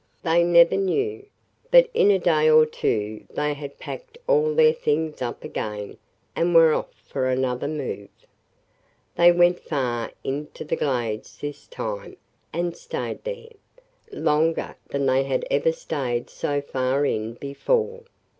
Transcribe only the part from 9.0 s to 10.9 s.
They went far into the